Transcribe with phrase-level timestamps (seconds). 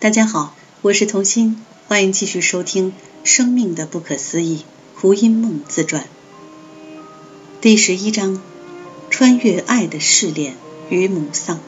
[0.00, 2.90] 大家好，我是童心，欢迎继续收听
[3.24, 4.58] 《生命的不可思议》
[5.00, 6.06] 胡因梦自传
[7.62, 8.42] 第十一章：
[9.08, 10.56] 穿越爱的试炼
[10.90, 11.58] 与母丧。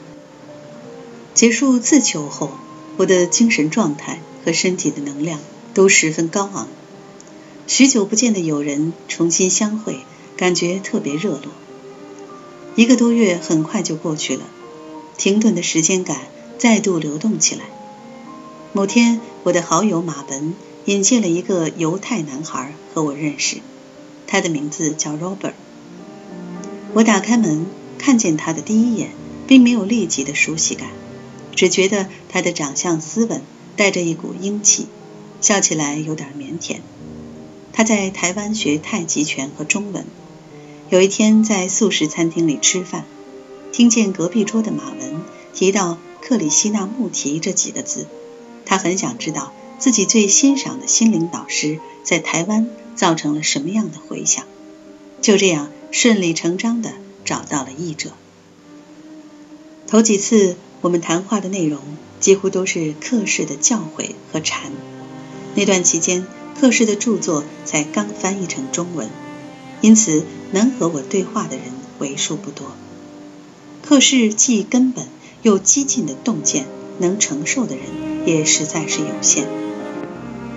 [1.33, 2.51] 结束自求后，
[2.97, 5.39] 我的精神状态和身体的能量
[5.73, 6.67] 都十分高昂。
[7.65, 10.01] 许久不见的友人重新相会，
[10.35, 11.51] 感觉特别热络。
[12.75, 14.43] 一个多月很快就过去了，
[15.17, 16.19] 停顿的时间感
[16.59, 17.63] 再度流动起来。
[18.73, 20.53] 某天，我的好友马文
[20.85, 23.57] 引荐了一个犹太男孩和我认识，
[24.27, 25.53] 他的名字叫 Robert。
[26.93, 27.65] 我打开门，
[27.97, 29.11] 看见他的第一眼，
[29.47, 30.89] 并没有立即的熟悉感，
[31.55, 33.41] 只觉得他的长相斯文，
[33.77, 34.87] 带着一股英气，
[35.39, 36.77] 笑起来有点腼腆。
[37.71, 40.05] 他在台湾学太极拳和中文。
[40.89, 43.05] 有一天在素食餐厅里吃饭，
[43.71, 45.21] 听见隔壁桌的马文
[45.53, 48.07] 提到克里希那穆提这几个字。
[48.67, 54.43] 他很想知道自己最欣赏的心灵导师在台湾造成了什么样的回响，
[55.21, 56.91] 就这样顺理成章地
[57.23, 58.11] 找到了译者。
[59.87, 61.79] 头几次我们谈话的内容
[62.19, 64.73] 几乎都是克氏的教诲和禅，
[65.55, 66.27] 那段期间
[66.59, 69.09] 克氏的著作才刚翻译成中文，
[69.79, 71.67] 因此能和我对话的人
[71.99, 72.73] 为数不多。
[73.81, 75.07] 克氏既根本
[75.41, 76.67] 又激进的洞见，
[76.99, 77.85] 能承受的人。
[78.27, 79.47] 也实在是有限。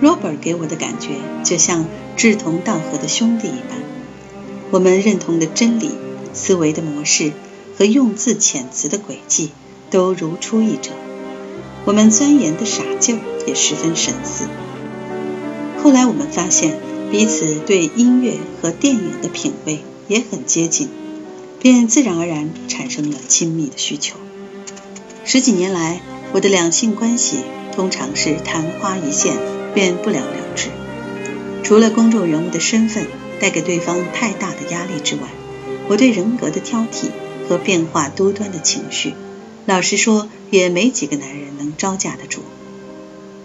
[0.02, 1.10] Robert 给我的感觉
[1.44, 3.78] 就像志同道合的兄弟一般，
[4.72, 5.92] 我们认同的真理、
[6.32, 7.32] 思维的模式
[7.78, 9.50] 和用字遣词的轨迹
[9.88, 10.90] 都如出一辙。
[11.84, 14.48] 我们钻研的傻劲儿也十分神似。
[15.80, 16.76] 后来我们发现
[17.12, 20.88] 彼此对音乐和电影的品味也很接近，
[21.60, 24.16] 便自然而然产生了亲密的需求。
[25.24, 26.00] 十几年来，
[26.32, 27.38] 我的两性关系。
[27.72, 29.38] 通常是昙花一现，
[29.72, 30.70] 便不了了之。
[31.62, 33.06] 除了公众人物的身份
[33.40, 35.22] 带给对方太大的压力之外，
[35.88, 37.10] 我对人格的挑剔
[37.48, 39.14] 和变化多端的情绪，
[39.66, 42.42] 老实说，也没几个男人能招架得住。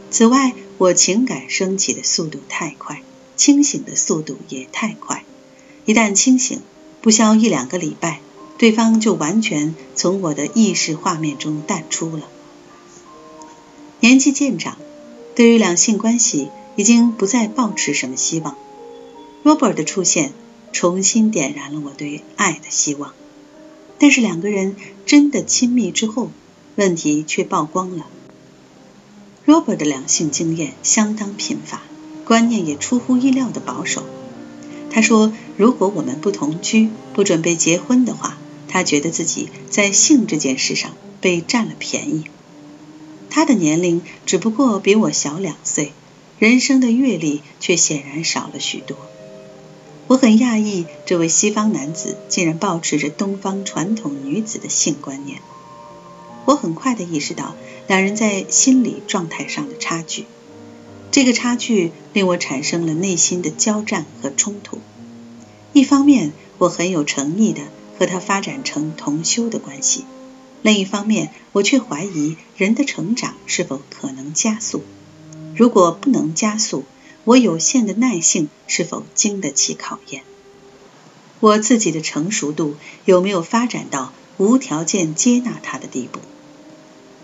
[0.09, 3.03] 此外，我情感升起的速度太快，
[3.37, 5.23] 清醒的速度也太快。
[5.85, 6.61] 一旦清醒，
[7.01, 8.19] 不消一两个礼拜，
[8.57, 12.23] 对方就完全从我的意识画面中淡出了。
[14.05, 14.77] 年纪渐长，
[15.33, 18.55] 对于两性关系已经不再抱持什么希望。
[19.43, 20.31] Robert 的出现
[20.71, 23.15] 重新点燃了我对爱的希望。
[23.97, 24.75] 但是两个人
[25.07, 26.29] 真的亲密之后，
[26.75, 28.05] 问题却曝光了。
[29.47, 31.81] Robert 的两性经验相当贫乏，
[32.25, 34.03] 观念也出乎意料的保守。
[34.91, 38.37] 他说，如果我们不同居、不准备结婚的话，
[38.67, 40.91] 他觉得自己在性这件事上
[41.21, 42.25] 被占了便宜。
[43.35, 45.91] 他的年龄只不过比我小两岁，
[46.39, 48.95] 人生的阅历却显然少了许多。
[50.07, 55.41] 我很讶异，这位西方男子竟然保持着东方传统女子的性观念。
[56.45, 57.57] 我很快的意识到
[57.89, 60.23] 两人在心理状态上的差距，
[61.11, 64.79] 这个差距令我产生了内心的交战和冲突。
[65.73, 67.63] 一方面，我很有诚意的
[67.99, 70.05] 和他发展成同修的关系。
[70.65, 74.81] 另一方面，我却怀疑人的成长是否可能加速。
[75.55, 76.85] 如果不能加速，
[77.23, 80.23] 我有限的耐性是否经得起考验？
[81.39, 86.19] 我自己的成熟度有没有发展到无条件接纳他的地步？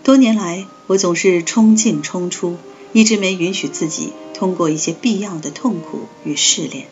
[0.04, 2.58] 多年来，我总是冲进冲出，
[2.92, 6.86] 一直没允许自己通过一些必要的痛苦与试炼。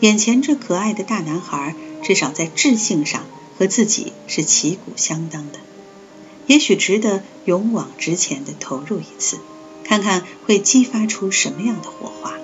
[0.00, 3.24] 眼前这可爱的大男孩，至少在智性上。
[3.58, 5.58] 和自己是旗鼓相当的，
[6.46, 9.38] 也许值得勇往直前的投入一次，
[9.84, 12.34] 看看会激发出什么样的火花。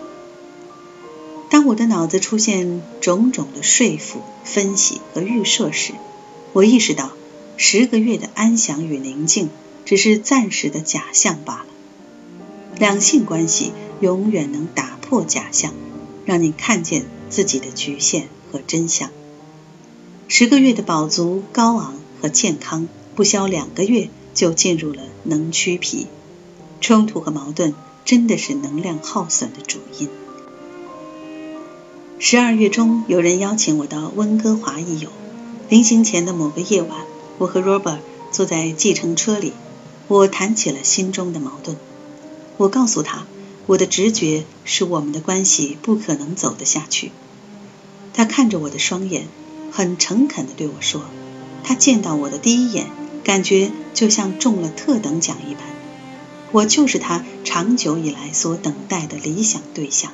[1.51, 5.95] 当我的脑子出现种种的说服、分析和预设时，
[6.53, 7.11] 我意识到
[7.57, 9.51] 十个月的安详与宁静
[9.85, 11.67] 只是暂时的假象罢了。
[12.79, 15.75] 两性关系永远能打破假象，
[16.25, 19.11] 让你看见自己的局限和真相。
[20.33, 22.87] 十个月的饱足、高昂和健康，
[23.17, 26.07] 不消两个月就进入了能屈皮。
[26.81, 27.75] 冲突和矛盾
[28.05, 30.09] 真的是能量耗损的主因。
[32.21, 35.11] 十二月中，有人邀请我到温哥华一游。
[35.69, 37.01] 临行前的某个夜晚，
[37.39, 37.99] 我和 Robert
[38.31, 39.53] 坐在计程车里，
[40.07, 41.77] 我谈起了心中的矛盾。
[42.57, 43.27] 我告诉他，
[43.67, 47.11] 我的直觉是我们的关系不可能走得下去。
[48.15, 49.27] 他看着我的双眼。
[49.71, 51.03] 很诚恳地对我说
[51.65, 52.87] ：“他见到我的第一眼，
[53.25, 55.63] 感觉就像中了特等奖一般。
[56.53, 60.13] 我就是他长久以来所等待的理想对象。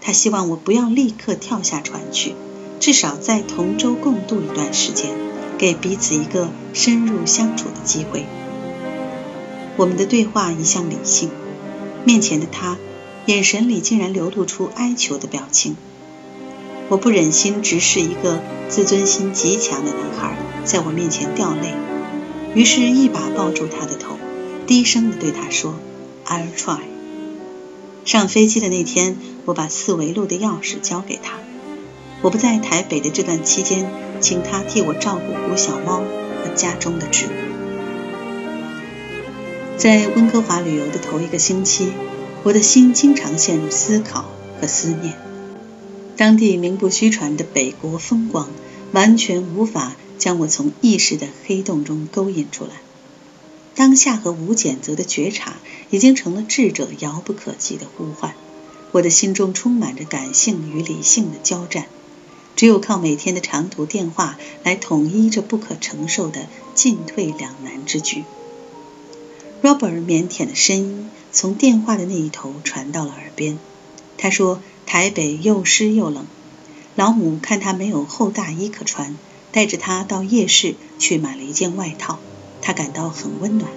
[0.00, 2.34] 他希望我不要立刻跳下船去，
[2.78, 5.10] 至少在同舟共度一段时间，
[5.58, 8.24] 给彼此一个深入相处的机会。
[9.76, 11.30] 我们的对话一向理性，
[12.04, 12.78] 面前的他，
[13.26, 15.76] 眼神里竟然流露出哀求的表情。
[16.88, 21.74] 我不忍心直视一个自尊心极强的男孩在我面前掉泪，
[22.54, 24.16] 于是，一把抱住他的头，
[24.66, 25.74] 低声的对他说
[26.26, 26.78] ：“I'll try。”
[28.06, 29.16] 上飞机的那天，
[29.46, 31.38] 我把四维路的钥匙交给他。
[32.22, 33.90] 我不在台北的这段期间，
[34.20, 35.98] 请他替我照顾五小猫
[36.42, 37.30] 和家中的植物。
[39.76, 41.88] 在温哥华旅游的头一个星期，
[42.44, 44.24] 我的心经常陷入思考
[44.60, 45.14] 和思念。
[46.16, 48.48] 当地名不虚传的北国风光，
[48.92, 52.70] 完全无法将我从意识的黑洞中勾引出来。
[53.74, 55.56] 当下和无谴责的觉察，
[55.90, 58.34] 已经成了智者遥不可及的呼唤。
[58.92, 61.84] 我的心中充满着感性与理性的交战，
[62.56, 68.24] 只有靠每天的长途电话来统一这不可承受的进退两难之局。
[69.62, 73.58] Robert 腼腆的声音从电话的那一头传到了耳边，
[74.16, 74.62] 他说。
[74.86, 76.26] 台北又湿又冷，
[76.94, 79.16] 老母看他没有厚大衣可穿，
[79.52, 82.18] 带着他到夜市去买了一件外套，
[82.62, 83.70] 他感到很温暖。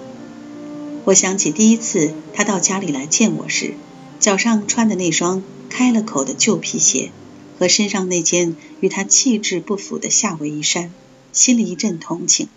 [1.04, 3.74] 我想起第一次他到家里来见我时，
[4.20, 7.10] 脚上穿的那双开了口的旧皮鞋
[7.58, 10.92] 和身上那件与他气质不符的夏威夷衫，
[11.32, 12.48] 心里一阵同情，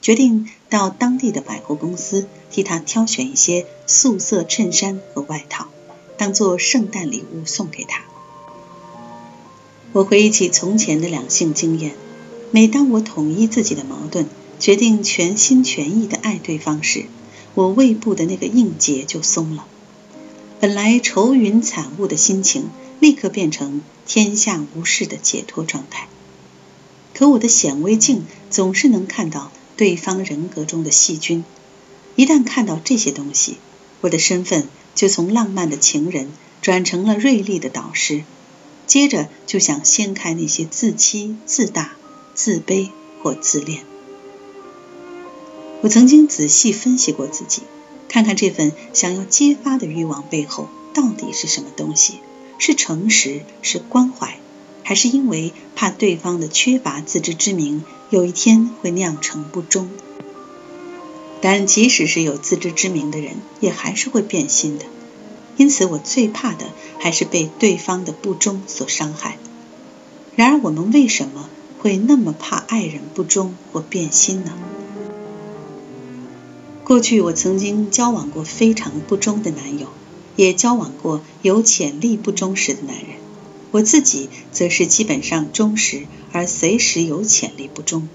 [0.00, 5.68] 决定到当地的百货公司替他挑选一些素色衬衫和外套。
[6.22, 8.04] 当做圣诞礼物送给他。
[9.92, 11.96] 我回忆起从前的两性经验，
[12.52, 14.26] 每当我统一自己的矛盾，
[14.60, 17.06] 决定全心全意的爱对方时，
[17.56, 19.66] 我胃部的那个硬结就松了。
[20.60, 22.70] 本来愁云惨雾的心情，
[23.00, 26.06] 立刻变成天下无事的解脱状态。
[27.14, 31.44] 可我的显微镜总是能看到对方人格中的细菌，
[32.14, 33.56] 一旦看到这些东西，
[34.02, 34.68] 我的身份。
[34.94, 36.30] 就从浪漫的情人
[36.60, 38.24] 转成了锐利的导师，
[38.86, 41.92] 接着就想掀开那些自欺、自大、
[42.34, 42.90] 自卑
[43.22, 43.84] 或自恋。
[45.80, 47.62] 我曾经仔细分析过自己，
[48.08, 52.18] 看看这份想要揭发的欲望背后到底是什么东西：
[52.58, 54.38] 是诚实，是关怀，
[54.84, 59.90] 还是因为怕对方的缺乏自知之明有一天会酿成不忠？
[61.42, 64.86] 但即使是有自知之明的人，也还是会变心的。
[65.56, 66.66] 因此，我最怕的
[66.98, 69.36] 还是被对方的不忠所伤害。
[70.36, 71.50] 然而，我们为什么
[71.80, 74.52] 会那么怕爱人不忠或变心呢？
[76.84, 79.88] 过去，我曾经交往过非常不忠的男友，
[80.36, 83.16] 也交往过有潜力不忠实的男人。
[83.72, 88.08] 我自己则是基本上忠实，而随时有潜力不忠。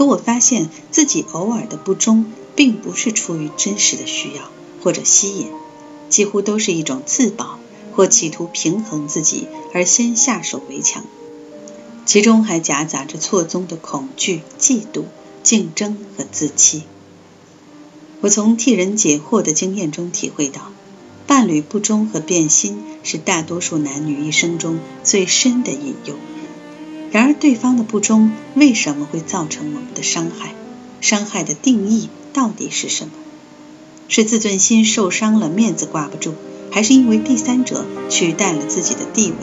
[0.00, 2.24] 可我发现自己偶尔的不忠，
[2.56, 4.50] 并不是出于真实的需要
[4.82, 5.48] 或者吸引，
[6.08, 7.58] 几乎都是一种自保
[7.92, 11.04] 或企图平衡自己而先下手为强，
[12.06, 15.04] 其中还夹杂着错综的恐惧、嫉妒、
[15.42, 16.84] 竞争和自欺。
[18.22, 20.72] 我从替人解惑的经验中体会到，
[21.26, 26.14] 伴侣不忠和变心是大多数男女一生中最深的隐忧。
[27.12, 30.54] 然而，对方的不忠为什么会造成我们的伤害？
[31.00, 33.12] 伤害的定义到底是什么？
[34.06, 36.34] 是自尊心受伤了，面子挂不住，
[36.70, 39.36] 还是因为第三者取代了自己的地位，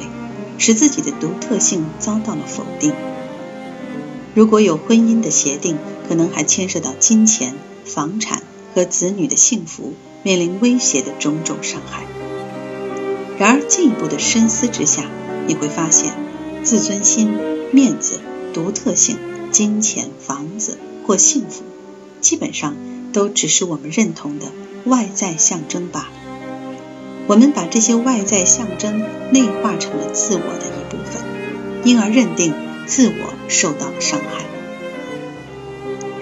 [0.57, 2.93] 使自己的独特性遭到了否定？
[4.33, 8.43] 如果有婚姻的协定，可能还牵涉到金钱、房产
[8.73, 9.93] 和子女的幸福
[10.23, 12.05] 面临威胁的种种伤害。
[13.37, 15.03] 然而，进一步的深思之下，
[15.47, 16.13] 你会发现，
[16.63, 17.56] 自尊心。
[17.71, 18.19] 面子、
[18.53, 19.17] 独特性、
[19.51, 21.63] 金钱、房子或幸福，
[22.21, 22.75] 基本上
[23.11, 24.45] 都只是我们认同的
[24.85, 26.11] 外在象征罢了。
[27.27, 31.21] 我们把这些外在象征内化成了自我的一部分，
[31.83, 32.53] 因而认定
[32.85, 34.45] 自我受到了伤害。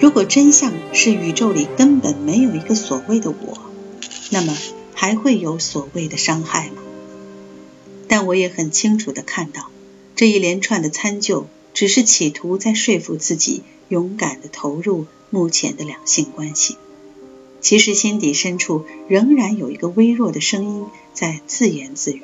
[0.00, 3.58] 如果真相是宇宙里根本没有一个所谓的我，
[4.30, 4.56] 那么
[4.94, 6.82] 还会有所谓的伤害吗？
[8.08, 9.70] 但我也很清楚的看到。
[10.16, 16.76] 这一连串的参就，只是企图在说服自己勇敢的投入目前的两性关系。
[17.60, 22.22] 其实心底深处仍然有一个微弱的声音在自言自语：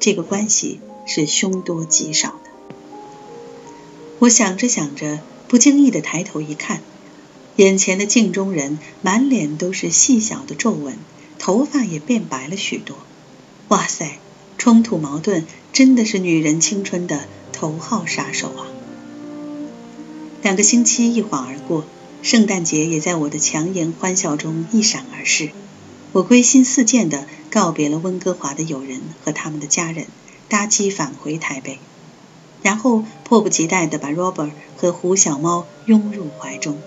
[0.00, 2.50] 这个关系是凶多吉少的。
[4.18, 6.82] 我想着想着，不经意的抬头一看，
[7.56, 10.98] 眼前的镜中人满脸都是细小的皱纹，
[11.38, 12.96] 头发也变白了许多。
[13.68, 14.18] 哇塞，
[14.64, 15.44] 冲突矛盾
[15.74, 18.64] 真的是女人青春的头号杀手啊！
[20.40, 21.84] 两个星期一晃而过，
[22.22, 25.50] 圣诞节也在我的强颜欢笑中一闪而逝。
[26.12, 30.06] 我归心似箭地告别了温哥华的友人和他们的家人，
[30.48, 31.78] 搭机返回台北，
[32.62, 36.80] 然后迫不及待地把 Robert 和胡小猫拥入怀中。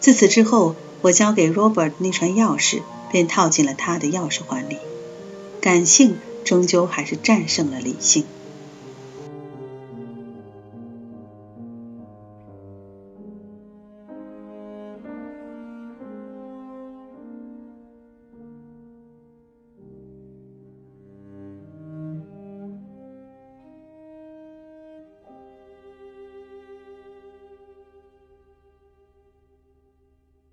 [0.00, 4.78] 自此之后，我交给 Robert 那串钥匙便套进了他的钥匙环里。
[5.60, 8.26] 感性终究还是战胜了理性。